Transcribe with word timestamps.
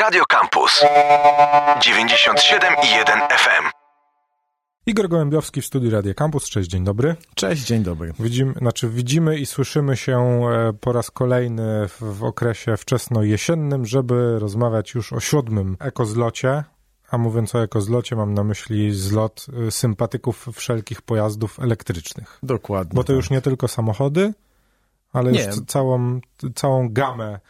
Radio 0.00 0.24
Campus 0.28 0.84
97,1 1.78 3.28
FM. 3.30 3.70
Igor 4.86 5.08
Gołębiowski 5.08 5.62
w 5.62 5.66
studiu 5.66 5.90
Radio 5.90 6.14
Campus. 6.14 6.50
Cześć, 6.50 6.70
dzień 6.70 6.84
dobry. 6.84 7.16
Cześć, 7.34 7.62
dzień 7.62 7.82
dobry. 7.82 8.12
Widzimy, 8.18 8.52
znaczy 8.52 8.88
widzimy 8.88 9.38
i 9.38 9.46
słyszymy 9.46 9.96
się 9.96 10.18
e, 10.18 10.72
po 10.80 10.92
raz 10.92 11.10
kolejny 11.10 11.88
w, 12.00 12.24
okresie 12.24 12.76
wczesno-jesiennym, 12.76 13.84
żeby 13.84 14.38
rozmawiać 14.38 14.94
już 14.94 15.12
o 15.12 15.20
siódmym 15.20 15.76
ekozlocie. 15.80 16.64
A 17.10 17.18
mówiąc 17.18 17.54
o 17.54 17.62
ekozlocie, 17.62 18.16
mam 18.16 18.34
na 18.34 18.44
myśli 18.44 18.92
zlot 18.92 19.46
e, 19.66 19.70
sympatyków 19.70 20.46
wszelkich 20.54 21.02
pojazdów 21.02 21.60
elektrycznych. 21.60 22.38
Dokładnie. 22.42 22.96
Bo 22.96 23.04
to 23.04 23.06
tak. 23.06 23.16
już 23.16 23.30
nie 23.30 23.40
tylko 23.40 23.68
samochody, 23.68 24.34
ale 25.12 25.32
Nie. 25.32 25.44
już 25.44 25.56
całą, 25.66 26.20
całą 26.54 26.88
gamę 26.88 27.40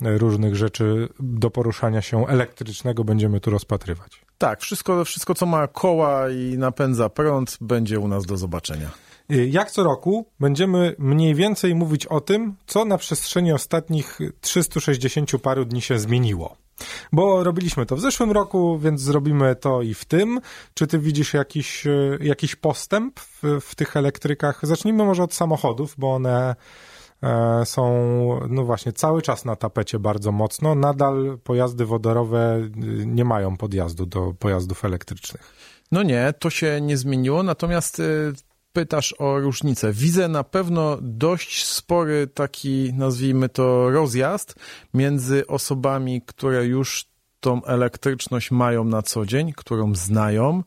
różnych 0.00 0.56
rzeczy 0.56 1.08
do 1.20 1.50
poruszania 1.50 2.02
się 2.02 2.26
elektrycznego 2.26 3.04
będziemy 3.04 3.40
tu 3.40 3.50
rozpatrywać. 3.50 4.22
Tak, 4.38 4.60
wszystko, 4.60 5.04
wszystko 5.04 5.34
co 5.34 5.46
ma 5.46 5.66
koła 5.66 6.30
i 6.30 6.58
napędza 6.58 7.08
prąd, 7.08 7.58
będzie 7.60 8.00
u 8.00 8.08
nas 8.08 8.26
do 8.26 8.36
zobaczenia. 8.36 8.90
Y, 9.30 9.48
Jak 9.48 9.70
co 9.70 9.82
roku 9.82 10.26
będziemy 10.40 10.94
mniej 10.98 11.34
więcej 11.34 11.74
mówić 11.74 12.06
o 12.06 12.20
tym, 12.20 12.54
co 12.66 12.84
na 12.84 12.98
przestrzeni 12.98 13.52
ostatnich 13.52 14.18
360 14.40 15.38
paru 15.42 15.64
dni 15.64 15.82
się 15.82 15.98
zmieniło. 15.98 16.56
Bo 17.12 17.44
robiliśmy 17.44 17.86
to 17.86 17.96
w 17.96 18.00
zeszłym 18.00 18.32
roku, 18.32 18.78
więc 18.78 19.00
zrobimy 19.00 19.56
to 19.56 19.82
i 19.82 19.94
w 19.94 20.04
tym. 20.04 20.40
Czy 20.74 20.86
ty 20.86 20.98
widzisz 20.98 21.34
jakiś, 21.34 21.86
y, 21.86 22.18
jakiś 22.20 22.56
postęp 22.56 23.20
w, 23.20 23.42
w 23.60 23.74
tych 23.74 23.96
elektrykach? 23.96 24.60
Zacznijmy 24.62 25.04
może 25.04 25.22
od 25.22 25.34
samochodów, 25.34 25.94
bo 25.98 26.14
one 26.14 26.56
są, 27.64 27.84
no 28.48 28.64
właśnie, 28.64 28.92
cały 28.92 29.22
czas 29.22 29.44
na 29.44 29.56
tapecie 29.56 29.98
bardzo 29.98 30.32
mocno. 30.32 30.74
Nadal 30.74 31.38
pojazdy 31.44 31.86
wodorowe 31.86 32.56
y, 32.56 33.06
nie 33.06 33.24
mają 33.24 33.56
podjazdu 33.56 34.06
do 34.06 34.34
pojazdów 34.38 34.84
elektrycznych. 34.84 35.54
No 35.92 36.02
nie, 36.02 36.34
to 36.38 36.50
się 36.50 36.80
nie 36.80 36.96
zmieniło, 36.96 37.42
natomiast 37.42 38.00
y, 38.00 38.32
pytasz 38.72 39.14
o 39.18 39.38
różnicę. 39.38 39.92
Widzę 39.92 40.28
na 40.28 40.44
pewno 40.44 40.98
dość 41.02 41.66
spory 41.66 42.26
taki, 42.26 42.92
nazwijmy 42.94 43.48
to, 43.48 43.90
rozjazd 43.90 44.54
między 44.94 45.46
osobami, 45.46 46.22
które 46.22 46.66
już 46.66 47.10
tą 47.40 47.64
elektryczność 47.64 48.50
mają 48.50 48.84
na 48.84 49.02
co 49.02 49.26
dzień, 49.26 49.52
którą 49.56 49.94
znają, 49.94 50.62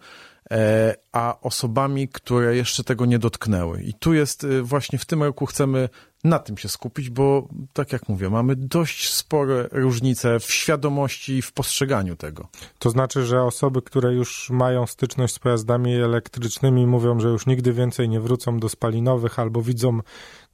e, 0.51 0.95
a 1.11 1.41
osobami, 1.41 2.07
które 2.07 2.55
jeszcze 2.55 2.83
tego 2.83 3.05
nie 3.05 3.19
dotknęły. 3.19 3.83
I 3.83 3.93
tu 3.93 4.13
jest 4.13 4.43
y, 4.43 4.63
właśnie 4.63 4.99
w 4.99 5.05
tym 5.05 5.23
roku 5.23 5.45
chcemy 5.45 5.89
na 6.23 6.39
tym 6.39 6.57
się 6.57 6.69
skupić, 6.69 7.09
bo 7.09 7.47
tak 7.73 7.93
jak 7.93 8.09
mówię, 8.09 8.29
mamy 8.29 8.55
dość 8.55 9.09
spore 9.13 9.67
różnice 9.71 10.39
w 10.39 10.51
świadomości 10.51 11.33
i 11.33 11.41
w 11.41 11.51
postrzeganiu 11.51 12.15
tego. 12.15 12.47
To 12.79 12.89
znaczy, 12.89 13.25
że 13.25 13.43
osoby, 13.43 13.81
które 13.81 14.13
już 14.13 14.49
mają 14.49 14.87
styczność 14.87 15.33
z 15.33 15.39
pojazdami 15.39 15.95
elektrycznymi, 15.95 16.87
mówią, 16.87 17.19
że 17.19 17.27
już 17.27 17.45
nigdy 17.45 17.73
więcej 17.73 18.09
nie 18.09 18.19
wrócą 18.19 18.59
do 18.59 18.69
spalinowych 18.69 19.39
albo 19.39 19.61
widzą, 19.61 19.99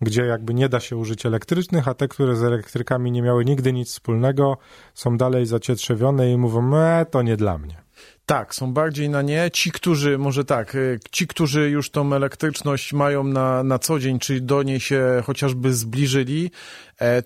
gdzie 0.02 0.25
jakby 0.25 0.53
nie 0.53 0.70
da 0.70 0.80
się 0.80 0.97
użyć 0.97 1.25
elektrycznych, 1.25 1.88
a 1.88 1.94
te, 1.94 2.08
które 2.08 2.36
z 2.36 2.44
elektrykami 2.44 3.12
nie 3.12 3.22
miały 3.22 3.45
nigdy 3.45 3.73
nic 3.73 3.90
wspólnego, 3.90 4.58
są 4.94 5.17
dalej 5.17 5.45
zacietrzewione 5.45 6.31
i 6.31 6.38
mówią, 6.38 6.75
e, 6.75 7.06
to 7.06 7.22
nie 7.22 7.38
dla 7.38 7.58
mnie. 7.58 7.89
Tak, 8.25 8.55
są 8.55 8.73
bardziej 8.73 9.09
na 9.09 9.22
nie. 9.22 9.52
Ci, 9.52 9.72
którzy, 9.72 10.17
może 10.17 10.45
tak, 10.45 10.75
y, 10.75 11.00
ci, 11.11 11.28
którzy 11.28 11.69
już 11.69 11.89
tą 11.89 12.14
elektryczność 12.14 12.94
mają 12.94 13.23
na, 13.23 13.64
na 13.64 13.80
co 13.80 14.00
dzień, 14.00 14.19
czy 14.19 14.41
do 14.41 14.64
niej 14.64 14.80
się 14.80 15.23
chociażby 15.25 15.73
zbliżyli, 15.73 16.52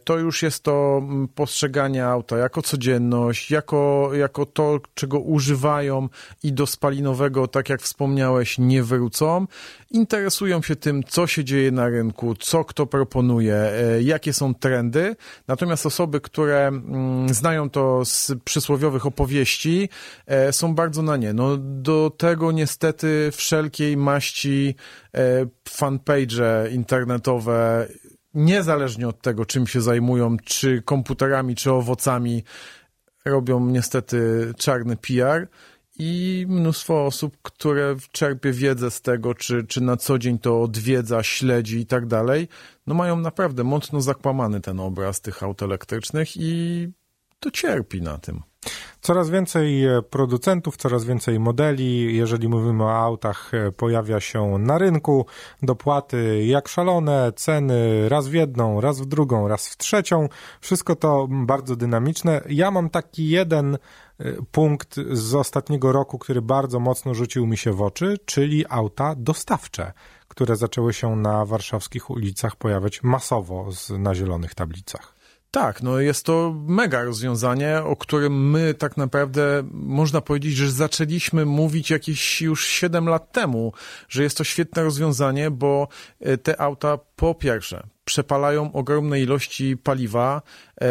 to 0.03 0.17
już 0.17 0.43
jest 0.43 0.63
to 0.63 1.01
mm, 1.03 1.27
postrzeganie 1.27 2.05
auta 2.05 2.37
jako 2.37 2.61
codzienność, 2.61 3.51
jako, 3.51 4.09
jako 4.13 4.45
to, 4.45 4.79
czego 4.93 5.19
używają 5.19 6.09
i 6.43 6.53
do 6.53 6.67
spalinowego, 6.67 7.47
tak 7.47 7.69
jak 7.69 7.81
wspomniałeś, 7.81 8.57
nie 8.57 8.83
wrócą. 8.83 9.47
Interesują 9.91 10.61
się 10.61 10.75
tym, 10.75 11.03
co 11.03 11.27
się 11.27 11.43
dzieje 11.43 11.71
na 11.71 11.89
rynku, 11.89 12.35
co 12.35 12.65
kto 12.65 12.85
proponuje, 12.85 13.55
e, 13.55 14.01
jakie 14.01 14.33
są 14.33 14.55
trendy. 14.55 15.15
Natomiast 15.47 15.85
osoby, 15.85 16.21
które 16.21 16.67
mm, 16.67 17.33
znają 17.33 17.69
to 17.69 18.05
z 18.05 18.31
przysłowiowych 18.43 19.05
opowieści, 19.05 19.89
e, 20.25 20.53
są 20.53 20.75
bardzo 20.75 21.01
na 21.01 21.17
nie. 21.17 21.33
No, 21.33 21.57
do 21.57 22.11
tego 22.17 22.51
niestety 22.51 23.29
wszelkiej 23.31 23.97
maści 23.97 24.75
e, 25.13 25.45
fanpage 25.69 26.69
internetowe, 26.71 27.87
niezależnie 28.33 29.07
od 29.07 29.21
tego, 29.21 29.45
czym 29.45 29.67
się 29.67 29.81
zajmują, 29.81 30.37
czy 30.37 30.81
komputerami, 30.81 31.55
czy 31.55 31.71
owocami, 31.71 32.43
robią 33.25 33.65
niestety 33.65 34.53
czarny 34.57 34.97
PR 34.97 35.47
i 35.99 36.45
mnóstwo 36.49 37.05
osób, 37.05 37.37
które 37.41 37.95
czerpie 38.11 38.51
wiedzę 38.51 38.91
z 38.91 39.01
tego, 39.01 39.33
czy, 39.33 39.63
czy 39.67 39.81
na 39.81 39.97
co 39.97 40.19
dzień 40.19 40.39
to 40.39 40.61
odwiedza, 40.61 41.23
śledzi 41.23 41.79
i 41.79 41.85
tak 41.85 42.05
dalej, 42.05 42.47
no 42.87 42.95
mają 42.95 43.19
naprawdę 43.19 43.63
mocno 43.63 44.01
zakłamany 44.01 44.61
ten 44.61 44.79
obraz 44.79 45.21
tych 45.21 45.43
aut 45.43 45.63
elektrycznych 45.63 46.37
i 46.37 46.87
to 47.39 47.51
cierpi 47.51 48.01
na 48.01 48.17
tym. 48.17 48.41
Coraz 49.03 49.29
więcej 49.29 49.85
e, 49.85 50.01
producentów, 50.01 50.77
coraz 50.77 51.05
więcej 51.05 51.39
modeli, 51.39 52.17
jeżeli 52.17 52.49
mówimy 52.49 52.83
o 52.83 52.97
autach, 52.97 53.53
e, 53.53 53.71
pojawia 53.71 54.19
się 54.19 54.57
na 54.59 54.77
rynku. 54.77 55.25
Dopłaty 55.61 56.45
jak 56.45 56.67
szalone, 56.67 57.31
ceny 57.35 58.09
raz 58.09 58.27
w 58.27 58.33
jedną, 58.33 58.81
raz 58.81 59.01
w 59.01 59.05
drugą, 59.05 59.47
raz 59.47 59.67
w 59.67 59.77
trzecią. 59.77 60.29
Wszystko 60.61 60.95
to 60.95 61.27
bardzo 61.29 61.75
dynamiczne. 61.75 62.41
Ja 62.49 62.71
mam 62.71 62.89
taki 62.89 63.29
jeden 63.29 63.75
e, 63.75 63.79
punkt 64.51 64.95
z 65.11 65.35
ostatniego 65.35 65.91
roku, 65.91 66.19
który 66.19 66.41
bardzo 66.41 66.79
mocno 66.79 67.13
rzucił 67.13 67.47
mi 67.47 67.57
się 67.57 67.73
w 67.73 67.81
oczy, 67.81 68.17
czyli 68.25 68.65
auta 68.69 69.15
dostawcze, 69.17 69.93
które 70.27 70.55
zaczęły 70.55 70.93
się 70.93 71.15
na 71.15 71.45
warszawskich 71.45 72.09
ulicach 72.09 72.55
pojawiać 72.55 73.03
masowo 73.03 73.69
na 73.99 74.15
zielonych 74.15 74.55
tablicach. 74.55 75.12
Tak, 75.53 75.83
no 75.83 75.99
jest 75.99 76.25
to 76.25 76.55
mega 76.67 77.03
rozwiązanie, 77.03 77.81
o 77.83 77.95
którym 77.95 78.51
my 78.51 78.73
tak 78.73 78.97
naprawdę 78.97 79.63
można 79.71 80.21
powiedzieć, 80.21 80.55
że 80.55 80.71
zaczęliśmy 80.71 81.45
mówić 81.45 81.89
jakieś 81.89 82.41
już 82.41 82.67
7 82.67 83.09
lat 83.09 83.31
temu, 83.31 83.73
że 84.09 84.23
jest 84.23 84.37
to 84.37 84.43
świetne 84.43 84.83
rozwiązanie, 84.83 85.51
bo 85.51 85.87
e, 86.19 86.37
te 86.37 86.61
auta 86.61 86.97
po 87.15 87.35
pierwsze 87.35 87.83
przepalają 88.05 88.71
ogromne 88.71 89.21
ilości 89.21 89.77
paliwa, 89.77 90.41
e, 90.81 90.87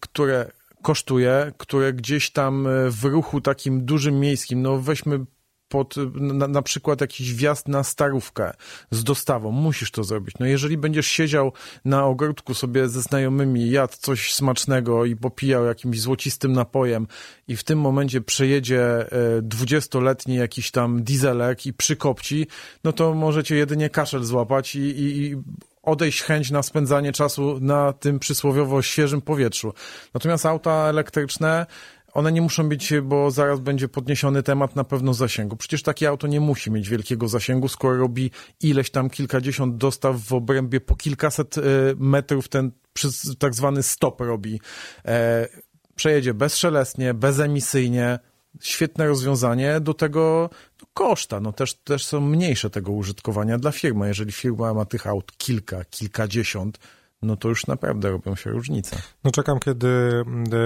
które 0.00 0.50
kosztuje, 0.82 1.52
które 1.56 1.92
gdzieś 1.92 2.30
tam 2.30 2.66
e, 2.66 2.90
w 2.90 3.04
ruchu 3.04 3.40
takim 3.40 3.84
dużym 3.84 4.20
miejskim, 4.20 4.62
no 4.62 4.78
weźmy 4.78 5.24
pod 5.68 5.94
na, 6.14 6.48
na 6.48 6.62
przykład 6.62 7.00
jakiś 7.00 7.34
wjazd 7.34 7.68
na 7.68 7.84
starówkę 7.84 8.52
z 8.90 9.04
dostawą, 9.04 9.50
musisz 9.50 9.90
to 9.90 10.04
zrobić. 10.04 10.34
No 10.40 10.46
jeżeli 10.46 10.78
będziesz 10.78 11.06
siedział 11.06 11.52
na 11.84 12.04
ogródku 12.04 12.54
sobie 12.54 12.88
ze 12.88 13.02
znajomymi, 13.02 13.70
jadł 13.70 13.94
coś 13.98 14.34
smacznego 14.34 15.04
i 15.04 15.16
popijał 15.16 15.64
jakimś 15.64 16.00
złocistym 16.00 16.52
napojem 16.52 17.06
i 17.48 17.56
w 17.56 17.64
tym 17.64 17.80
momencie 17.80 18.20
przejedzie 18.20 19.06
dwudziestoletni 19.42 20.34
jakiś 20.34 20.70
tam 20.70 21.02
dieselek 21.02 21.66
i 21.66 21.72
przykopci, 21.72 22.46
no 22.84 22.92
to 22.92 23.14
możecie 23.14 23.56
jedynie 23.56 23.90
kaszel 23.90 24.24
złapać 24.24 24.76
i, 24.76 24.80
i, 24.80 25.22
i 25.22 25.36
odejść 25.82 26.22
chęć 26.22 26.50
na 26.50 26.62
spędzanie 26.62 27.12
czasu 27.12 27.58
na 27.60 27.92
tym 27.92 28.18
przysłowiowo 28.18 28.82
świeżym 28.82 29.20
powietrzu. 29.20 29.72
Natomiast 30.14 30.46
auta 30.46 30.72
elektryczne 30.72 31.66
one 32.18 32.32
nie 32.32 32.42
muszą 32.42 32.68
być, 32.68 32.92
bo 33.02 33.30
zaraz 33.30 33.60
będzie 33.60 33.88
podniesiony 33.88 34.42
temat 34.42 34.76
na 34.76 34.84
pewno 34.84 35.14
zasięgu. 35.14 35.56
Przecież 35.56 35.82
takie 35.82 36.08
auto 36.08 36.26
nie 36.26 36.40
musi 36.40 36.70
mieć 36.70 36.88
wielkiego 36.88 37.28
zasięgu, 37.28 37.68
skoro 37.68 37.96
robi 37.96 38.30
ileś 38.60 38.90
tam 38.90 39.10
kilkadziesiąt 39.10 39.76
dostaw 39.76 40.16
w 40.16 40.32
obrębie 40.32 40.80
po 40.80 40.96
kilkaset 40.96 41.58
e, 41.58 41.62
metrów, 41.96 42.48
ten 42.48 42.72
tak 43.38 43.54
zwany 43.54 43.82
stop 43.82 44.20
robi. 44.20 44.60
E, 45.04 45.48
przejedzie 45.96 46.34
bezszelestnie, 46.34 47.14
bezemisyjnie, 47.14 48.18
świetne 48.60 49.06
rozwiązanie, 49.06 49.80
do 49.80 49.94
tego 49.94 50.50
no, 50.82 50.88
koszta, 50.94 51.40
no 51.40 51.52
też, 51.52 51.74
też 51.74 52.06
są 52.06 52.20
mniejsze 52.20 52.70
tego 52.70 52.92
użytkowania 52.92 53.58
dla 53.58 53.72
firmy. 53.72 54.08
Jeżeli 54.08 54.32
firma 54.32 54.74
ma 54.74 54.84
tych 54.84 55.06
aut 55.06 55.32
kilka, 55.36 55.84
kilkadziesiąt, 55.84 56.78
no 57.22 57.36
to 57.36 57.48
już 57.48 57.66
naprawdę 57.66 58.10
robią 58.10 58.34
się 58.36 58.50
różnice. 58.50 58.96
No 59.24 59.30
czekam, 59.30 59.60
kiedy 59.60 59.88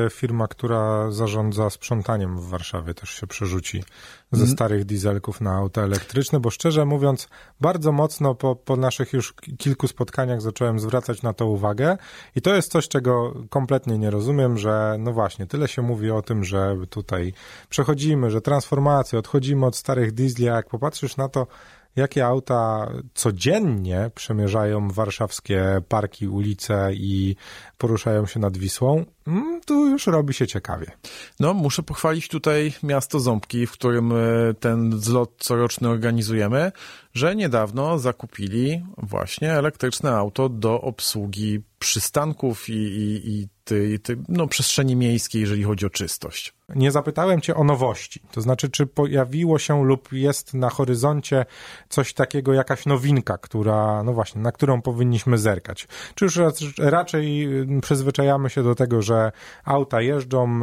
e, 0.06 0.10
firma, 0.10 0.48
która 0.48 1.10
zarządza 1.10 1.70
sprzątaniem 1.70 2.38
w 2.38 2.48
Warszawie 2.48 2.94
też 2.94 3.10
się 3.10 3.26
przerzuci 3.26 3.84
ze 4.32 4.46
starych 4.46 4.84
dieselków 4.84 5.40
na 5.40 5.56
auta 5.56 5.82
elektryczne, 5.82 6.40
bo 6.40 6.50
szczerze 6.50 6.84
mówiąc, 6.84 7.28
bardzo 7.60 7.92
mocno 7.92 8.34
po, 8.34 8.56
po 8.56 8.76
naszych 8.76 9.12
już 9.12 9.34
kilku 9.58 9.88
spotkaniach 9.88 10.42
zacząłem 10.42 10.80
zwracać 10.80 11.22
na 11.22 11.32
to 11.32 11.46
uwagę 11.46 11.96
i 12.36 12.42
to 12.42 12.54
jest 12.54 12.72
coś, 12.72 12.88
czego 12.88 13.34
kompletnie 13.50 13.98
nie 13.98 14.10
rozumiem, 14.10 14.58
że 14.58 14.96
no 14.98 15.12
właśnie, 15.12 15.46
tyle 15.46 15.68
się 15.68 15.82
mówi 15.82 16.10
o 16.10 16.22
tym, 16.22 16.44
że 16.44 16.76
tutaj 16.90 17.32
przechodzimy, 17.68 18.30
że 18.30 18.40
transformacja, 18.40 19.18
odchodzimy 19.18 19.66
od 19.66 19.76
starych 19.76 20.12
diesli, 20.12 20.48
a 20.48 20.56
jak 20.56 20.68
popatrzysz 20.68 21.16
na 21.16 21.28
to, 21.28 21.46
jakie 21.96 22.26
auta 22.26 22.92
codziennie 23.14 24.10
przemierzają 24.14 24.88
warszawskie 24.90 25.82
parki, 25.88 26.28
ulice 26.28 26.90
i 26.94 27.36
poruszają 27.78 28.26
się 28.26 28.40
nad 28.40 28.56
Wisłą, 28.56 29.04
mm, 29.26 29.60
tu 29.66 29.86
już 29.86 30.06
robi 30.06 30.34
się 30.34 30.46
ciekawie. 30.46 30.86
No, 31.40 31.54
muszę 31.54 31.82
pochwalić 31.82 32.28
tutaj 32.28 32.72
miasto 32.82 33.20
Ząbki, 33.20 33.66
w 33.66 33.72
którym 33.72 34.12
e, 34.12 34.54
ten 34.60 35.00
zlot 35.00 35.30
coroczny 35.38 35.88
organizujemy, 35.88 36.72
że 37.14 37.36
niedawno 37.36 37.98
zakupili 37.98 38.84
właśnie 38.98 39.52
elektryczne 39.52 40.10
auto 40.10 40.48
do 40.48 40.80
obsługi 40.80 41.60
przystanków 41.78 42.68
i, 42.68 42.72
i, 42.72 43.30
i 43.30 43.48
tej, 43.64 44.00
tej, 44.00 44.16
no, 44.28 44.46
przestrzeni 44.46 44.96
miejskiej, 44.96 45.40
jeżeli 45.40 45.62
chodzi 45.62 45.86
o 45.86 45.90
czystość. 45.90 46.54
Nie 46.68 46.90
zapytałem 46.90 47.40
cię 47.40 47.54
o 47.54 47.64
nowości, 47.64 48.20
to 48.32 48.40
znaczy, 48.40 48.70
czy 48.70 48.86
pojawiło 48.86 49.58
się 49.58 49.84
lub 49.84 50.12
jest 50.12 50.54
na 50.54 50.70
horyzoncie 50.70 51.44
coś 51.88 52.14
takiego, 52.14 52.52
jakaś 52.52 52.86
nowinka, 52.86 53.38
która, 53.38 54.02
no 54.02 54.12
właśnie, 54.12 54.42
na 54.42 54.52
którą 54.52 54.82
powinniśmy 54.82 55.38
zerkać. 55.38 55.88
Czy 56.14 56.24
już 56.24 56.38
raczej 56.78 57.48
przyzwyczajamy 57.82 58.50
się 58.50 58.62
do 58.62 58.74
tego, 58.74 59.02
że 59.02 59.32
auta 59.64 60.00
jeżdżą, 60.00 60.60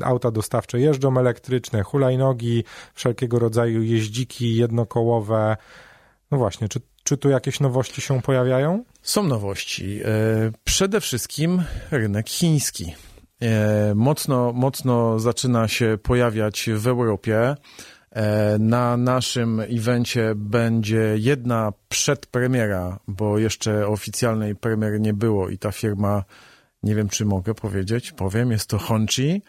e, 0.00 0.04
auta 0.04 0.30
dostawcze 0.30 0.80
jeżdżą 0.80 1.18
elektryczne, 1.18 1.82
hulajnogi, 1.82 2.64
wszelkiego 2.94 3.38
rodzaju 3.38 3.82
jeździki 3.82 4.56
jednokołowe. 4.56 5.56
No 6.30 6.38
właśnie, 6.38 6.68
czy, 6.68 6.80
czy 7.12 7.16
tu 7.16 7.30
jakieś 7.30 7.60
nowości 7.60 8.00
się 8.00 8.22
pojawiają? 8.22 8.84
Są 9.02 9.22
nowości. 9.22 10.00
E, 10.04 10.06
przede 10.64 11.00
wszystkim 11.00 11.62
rynek 11.90 12.28
chiński. 12.28 12.94
E, 13.42 13.94
mocno, 13.94 14.52
mocno 14.52 15.18
zaczyna 15.18 15.68
się 15.68 15.98
pojawiać 16.02 16.70
w 16.74 16.86
Europie. 16.86 17.54
E, 18.10 18.58
na 18.58 18.96
naszym 18.96 19.60
evencie 19.60 20.32
będzie 20.36 21.14
jedna 21.16 21.72
przedpremiera, 21.88 22.98
bo 23.08 23.38
jeszcze 23.38 23.86
oficjalnej 23.86 24.56
premiery 24.56 25.00
nie 25.00 25.14
było 25.14 25.48
i 25.48 25.58
ta 25.58 25.72
firma, 25.72 26.24
nie 26.82 26.94
wiem 26.94 27.08
czy 27.08 27.24
mogę 27.24 27.54
powiedzieć, 27.54 28.12
powiem, 28.12 28.50
jest 28.50 28.68
to 28.68 28.78
Honchi, 28.78 29.42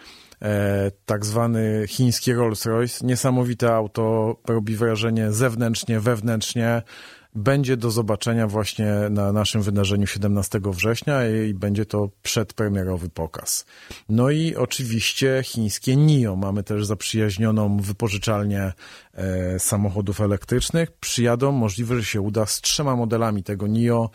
tak 1.06 1.26
zwany 1.26 1.84
chiński 1.88 2.34
Rolls-Royce. 2.34 3.04
Niesamowite 3.04 3.74
auto, 3.74 4.36
robi 4.48 4.76
wrażenie 4.76 5.32
zewnętrznie, 5.32 6.00
wewnętrznie 6.00 6.82
będzie 7.36 7.78
do 7.78 7.92
zobaczenia 7.92 8.48
właśnie 8.48 8.94
na 9.10 9.32
naszym 9.32 9.62
wydarzeniu 9.62 10.08
17 10.08 10.60
września 10.64 11.28
i 11.28 11.54
będzie 11.54 11.86
to 11.86 12.10
przedpremierowy 12.24 13.10
pokaz. 13.10 13.66
No 14.10 14.30
i 14.30 14.56
oczywiście 14.56 15.42
chińskie 15.44 15.96
NIO. 15.96 16.36
Mamy 16.36 16.64
też 16.64 16.86
zaprzyjaźnioną 16.86 17.78
wypożyczalnię 17.78 18.74
e, 19.14 19.60
samochodów 19.60 20.22
elektrycznych. 20.22 20.92
Przyjadą, 20.92 21.52
możliwe, 21.52 21.96
że 21.96 22.06
się 22.06 22.22
uda 22.22 22.46
z 22.46 22.62
trzema 22.62 22.96
modelami 22.96 23.44
tego 23.44 23.68
NIO 23.68 24.10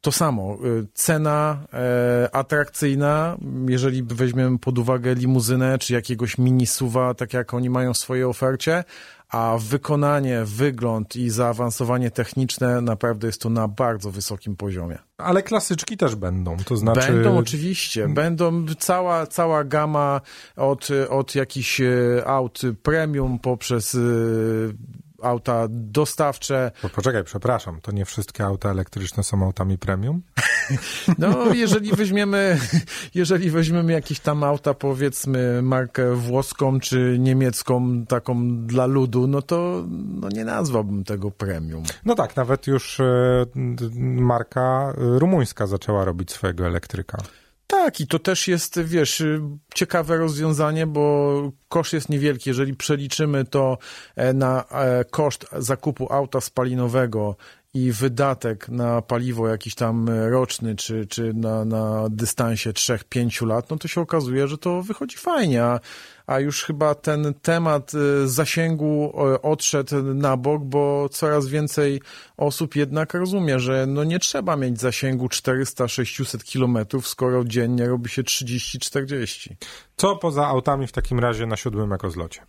to 0.00 0.12
samo. 0.12 0.58
Y, 0.64 0.86
cena 0.94 1.66
e, 1.72 2.34
atrakcyjna, 2.34 3.36
jeżeli 3.68 4.02
weźmiemy 4.02 4.58
pod 4.58 4.78
uwagę 4.78 5.14
limuzynę 5.14 5.78
czy 5.78 5.92
jakiegoś 5.92 6.38
mini 6.38 6.66
suwa, 6.66 7.14
tak 7.14 7.34
jak 7.34 7.54
oni 7.54 7.70
mają 7.70 7.94
w 7.94 7.98
swojej 7.98 8.24
ofercie, 8.24 8.84
a 9.30 9.56
wykonanie, 9.60 10.42
wygląd 10.44 11.16
i 11.16 11.30
zaawansowanie 11.30 12.10
techniczne 12.10 12.80
naprawdę 12.80 13.26
jest 13.26 13.40
to 13.40 13.50
na 13.50 13.68
bardzo 13.68 14.10
wysokim 14.10 14.56
poziomie. 14.56 14.98
Ale 15.18 15.42
klasyczki 15.42 15.96
też 15.96 16.14
będą, 16.14 16.56
to 16.56 16.76
znaczy... 16.76 17.12
Będą 17.12 17.38
oczywiście, 17.38 18.08
będą 18.08 18.66
cała, 18.78 19.26
cała 19.26 19.64
gama 19.64 20.20
od, 20.56 20.88
od 21.08 21.34
jakichś 21.34 21.80
e, 21.80 21.86
aut 22.26 22.60
premium 22.82 23.38
poprzez 23.38 23.94
e, 23.94 23.98
auta 25.22 25.66
dostawcze. 25.70 26.70
Bo 26.82 26.88
poczekaj, 26.88 27.24
przepraszam, 27.24 27.80
to 27.80 27.92
nie 27.92 28.04
wszystkie 28.04 28.44
auta 28.44 28.70
elektryczne 28.70 29.22
są 29.22 29.44
autami 29.44 29.78
premium? 29.78 30.22
No, 31.18 31.54
jeżeli 31.54 31.92
weźmiemy, 31.92 32.58
jeżeli 33.14 33.50
weźmiemy 33.50 33.92
jakieś 33.92 34.20
tam 34.20 34.44
auta, 34.44 34.74
powiedzmy, 34.74 35.62
markę 35.62 36.14
włoską 36.14 36.80
czy 36.80 37.16
niemiecką, 37.18 38.06
taką 38.06 38.56
dla 38.66 38.86
ludu, 38.86 39.26
no 39.26 39.42
to 39.42 39.84
no 39.88 40.28
nie 40.28 40.44
nazwałbym 40.44 41.04
tego 41.04 41.30
premium. 41.30 41.82
No 42.04 42.14
tak, 42.14 42.36
nawet 42.36 42.66
już 42.66 43.00
e, 43.00 43.46
marka 44.04 44.94
rumuńska 44.96 45.66
zaczęła 45.66 46.04
robić 46.04 46.32
swojego 46.32 46.66
elektryka. 46.66 47.18
Tak, 47.70 48.00
i 48.00 48.06
to 48.06 48.18
też 48.18 48.48
jest, 48.48 48.80
wiesz, 48.80 49.22
ciekawe 49.74 50.16
rozwiązanie, 50.16 50.86
bo 50.86 51.52
koszt 51.68 51.92
jest 51.92 52.08
niewielki. 52.08 52.50
Jeżeli 52.50 52.76
przeliczymy 52.76 53.44
to 53.44 53.78
e, 54.16 54.32
na 54.32 54.64
e, 54.70 55.04
koszt 55.04 55.46
zakupu 55.58 56.12
auta 56.12 56.40
spalinowego 56.40 57.36
i 57.74 57.92
wydatek 57.92 58.68
na 58.68 59.02
paliwo 59.02 59.48
jakiś 59.48 59.74
tam 59.74 60.08
roczny, 60.08 60.76
czy, 60.76 61.06
czy 61.06 61.34
na, 61.34 61.64
na 61.64 62.04
dystansie 62.10 62.70
3-5 62.70 63.46
lat, 63.46 63.70
no 63.70 63.76
to 63.76 63.88
się 63.88 64.00
okazuje, 64.00 64.48
że 64.48 64.58
to 64.58 64.82
wychodzi 64.82 65.16
fajnie, 65.16 65.62
a, 65.64 65.80
a 66.26 66.40
już 66.40 66.64
chyba 66.64 66.94
ten 66.94 67.34
temat 67.42 67.92
y, 67.94 68.28
zasięgu 68.28 69.12
odszedł 69.42 70.02
na 70.02 70.36
bok, 70.36 70.64
bo 70.64 71.08
coraz 71.08 71.48
więcej 71.48 72.02
osób 72.36 72.76
jednak 72.76 73.14
rozumie, 73.14 73.58
że 73.58 73.86
no 73.86 74.04
nie 74.04 74.18
trzeba 74.18 74.56
mieć 74.56 74.80
zasięgu 74.80 75.26
400-600 75.26 76.44
kilometrów, 76.44 77.08
skoro 77.08 77.44
dziennie 77.44 77.86
robi 77.86 78.08
się 78.08 78.22
30-40. 78.22 79.54
Co 79.96 80.16
poza 80.16 80.46
autami 80.46 80.86
w 80.86 80.92
takim 80.92 81.18
razie 81.18 81.46
na 81.46 81.56
siódmym 81.56 81.92
ekozlocie? 81.92 82.40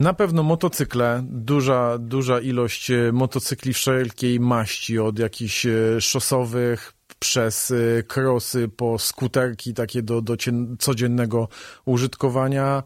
Na 0.00 0.14
pewno 0.14 0.42
motocykle, 0.42 1.22
duża, 1.24 1.98
duża 1.98 2.40
ilość 2.40 2.90
e, 2.90 3.12
motocykli 3.12 3.72
wszelkiej 3.72 4.40
maści, 4.40 4.98
od 4.98 5.18
jakichś 5.18 5.66
e, 5.66 6.00
szosowych 6.00 6.92
przez 7.18 7.70
e, 7.70 8.02
krosy 8.02 8.68
po 8.68 8.98
skuterki 8.98 9.74
takie 9.74 10.02
do, 10.02 10.22
do 10.22 10.36
codziennego 10.78 11.48
użytkowania. 11.84 12.82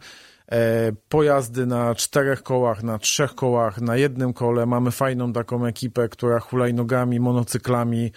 Pojazdy 1.08 1.66
na 1.66 1.94
czterech 1.94 2.42
kołach, 2.42 2.82
na 2.82 2.98
trzech 2.98 3.34
kołach, 3.34 3.80
na 3.80 3.96
jednym 3.96 4.32
kole. 4.32 4.66
Mamy 4.66 4.90
fajną 4.90 5.32
taką 5.32 5.66
ekipę, 5.66 6.08
która 6.08 6.40
hulajnogami, 6.40 7.20
monocyklami 7.20 8.12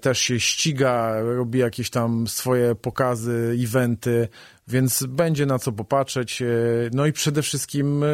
też 0.00 0.18
się 0.18 0.40
ściga, 0.40 1.20
robi 1.20 1.58
jakieś 1.58 1.90
tam 1.90 2.26
swoje 2.26 2.74
pokazy, 2.74 3.56
eventy 3.64 4.28
więc 4.68 5.04
będzie 5.08 5.46
na 5.46 5.58
co 5.58 5.72
popatrzeć. 5.72 6.42
E, 6.42 6.46
no 6.92 7.06
i 7.06 7.12
przede 7.12 7.42
wszystkim 7.42 8.04
e, 8.04 8.06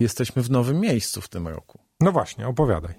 jesteśmy 0.00 0.42
w 0.42 0.50
nowym 0.50 0.80
miejscu 0.80 1.20
w 1.20 1.28
tym 1.28 1.48
roku. 1.48 1.80
No 2.00 2.12
właśnie, 2.12 2.48
opowiadaj. 2.48 2.94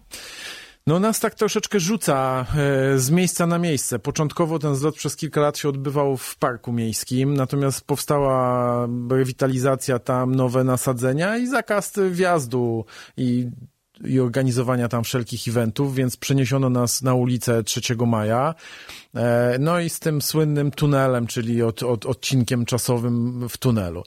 No 0.87 0.99
nas 0.99 1.19
tak 1.19 1.35
troszeczkę 1.35 1.79
rzuca 1.79 2.45
e, 2.55 2.99
z 2.99 3.09
miejsca 3.09 3.47
na 3.47 3.59
miejsce. 3.59 3.99
Początkowo 3.99 4.59
ten 4.59 4.75
zlot 4.75 4.95
przez 4.95 5.15
kilka 5.15 5.41
lat 5.41 5.57
się 5.57 5.69
odbywał 5.69 6.17
w 6.17 6.37
parku 6.37 6.73
miejskim, 6.73 7.33
natomiast 7.33 7.81
powstała 7.81 8.87
rewitalizacja 9.09 9.99
tam, 9.99 10.35
nowe 10.35 10.63
nasadzenia 10.63 11.37
i 11.37 11.47
zakaz 11.47 11.93
wjazdu 12.11 12.85
i 13.17 13.49
i 14.05 14.19
organizowania 14.19 14.87
tam 14.87 15.03
wszelkich 15.03 15.47
eventów, 15.47 15.95
więc 15.95 16.17
przeniesiono 16.17 16.69
nas 16.69 17.01
na 17.01 17.13
ulicę 17.13 17.63
3 17.63 17.81
maja. 18.07 18.55
E, 19.15 19.57
no 19.59 19.79
i 19.79 19.89
z 19.89 19.99
tym 19.99 20.21
słynnym 20.21 20.71
tunelem, 20.71 21.27
czyli 21.27 21.63
od, 21.63 21.83
od, 21.83 22.05
odcinkiem 22.05 22.65
czasowym 22.65 23.49
w 23.49 23.57
tunelu. 23.57 24.03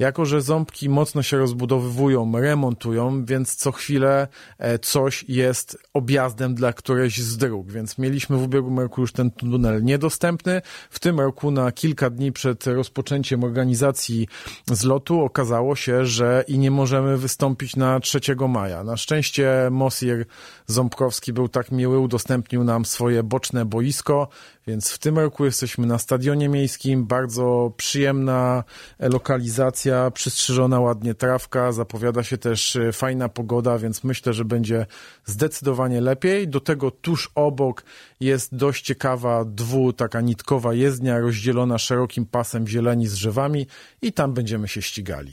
Jako, 0.00 0.24
że 0.24 0.42
ząbki 0.42 0.88
mocno 0.88 1.22
się 1.22 1.38
rozbudowywują, 1.38 2.32
remontują, 2.40 3.24
więc 3.24 3.54
co 3.54 3.72
chwilę 3.72 4.28
e, 4.58 4.78
coś 4.78 5.24
jest 5.28 5.78
objazdem 5.94 6.54
dla 6.54 6.72
którejś 6.72 7.18
z 7.18 7.36
dróg. 7.36 7.70
Więc 7.70 7.98
mieliśmy 7.98 8.36
w 8.36 8.42
ubiegłym 8.42 8.78
roku 8.78 9.00
już 9.00 9.12
ten 9.12 9.30
tunel 9.30 9.84
niedostępny. 9.84 10.62
W 10.90 10.98
tym 10.98 11.20
roku 11.20 11.50
na 11.50 11.72
kilka 11.72 12.10
dni 12.10 12.32
przed 12.32 12.66
rozpoczęciem 12.66 13.44
organizacji 13.44 14.28
zlotu 14.66 15.20
okazało 15.20 15.76
się, 15.76 16.06
że 16.06 16.44
i 16.48 16.58
nie 16.58 16.70
możemy 16.70 17.16
wystąpić 17.16 17.76
na 17.76 18.00
3 18.00 18.20
maja. 18.48 18.84
Na 18.84 18.96
szczęście 18.96 19.68
Mosir 19.70 20.26
Ząbkowski 20.66 21.32
był 21.32 21.48
tak 21.48 21.70
miły, 21.70 21.98
udostępnił 21.98 22.64
nam 22.64 22.84
swoje 22.84 23.22
boczne 23.22 23.64
boisko, 23.64 24.28
więc 24.70 24.90
w 24.90 24.98
tym 24.98 25.18
roku 25.18 25.44
jesteśmy 25.44 25.86
na 25.86 25.98
stadionie 25.98 26.48
miejskim, 26.48 27.06
bardzo 27.06 27.72
przyjemna 27.76 28.64
lokalizacja, 28.98 30.10
przystrzyżona 30.10 30.80
ładnie 30.80 31.14
trawka, 31.14 31.72
zapowiada 31.72 32.22
się 32.22 32.38
też 32.38 32.76
e, 32.76 32.92
fajna 32.92 33.28
pogoda, 33.28 33.78
więc 33.78 34.04
myślę, 34.04 34.32
że 34.32 34.44
będzie 34.44 34.86
zdecydowanie 35.24 36.00
lepiej. 36.00 36.48
Do 36.48 36.60
tego 36.60 36.90
tuż 36.90 37.30
obok 37.34 37.82
jest 38.20 38.54
dość 38.54 38.84
ciekawa 38.84 39.44
dwu, 39.44 39.92
taka 39.92 40.20
nitkowa 40.20 40.74
jezdnia 40.74 41.18
rozdzielona 41.18 41.78
szerokim 41.78 42.26
pasem 42.26 42.66
zieleni 42.66 43.06
z 43.06 43.14
drzewami 43.14 43.66
i 44.02 44.12
tam 44.12 44.34
będziemy 44.34 44.68
się 44.68 44.82
ścigali. 44.82 45.32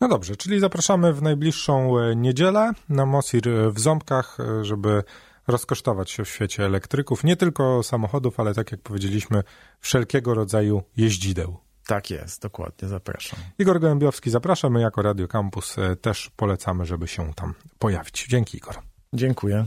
No 0.00 0.08
dobrze, 0.08 0.36
czyli 0.36 0.60
zapraszamy 0.60 1.12
w 1.12 1.22
najbliższą 1.22 1.98
e, 1.98 2.16
niedzielę 2.16 2.72
na 2.88 3.06
Mosir 3.06 3.42
w 3.72 3.80
Ząbkach, 3.80 4.38
e, 4.40 4.64
żeby 4.64 5.02
rozkosztować 5.50 6.10
się 6.10 6.24
w 6.24 6.28
świecie 6.28 6.64
elektryków, 6.64 7.24
nie 7.24 7.36
tylko 7.36 7.82
samochodów, 7.82 8.40
ale 8.40 8.54
tak 8.54 8.72
jak 8.72 8.80
powiedzieliśmy, 8.80 9.42
wszelkiego 9.80 10.34
rodzaju 10.34 10.82
jeździdeł. 10.96 11.56
Tak 11.86 12.10
jest, 12.10 12.42
dokładnie, 12.42 12.88
zapraszam. 12.88 13.38
Igor 13.58 13.80
Gołębiowski, 13.80 14.30
zapraszamy 14.30 14.80
jako 14.80 15.02
Radio 15.02 15.28
Campus, 15.28 15.78
e, 15.78 15.96
też 15.96 16.30
polecamy, 16.36 16.86
żeby 16.86 17.08
się 17.08 17.34
tam 17.34 17.54
pojawić. 17.78 18.26
Dzięki 18.28 18.56
Igor. 18.56 18.74
Dziękuję. 19.12 19.66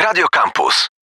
Radio 0.00 0.26
Campus. 0.28 0.89